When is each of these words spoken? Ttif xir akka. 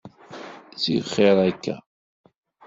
Ttif 0.71 1.05
xir 1.13 1.37
akka. 1.49 1.75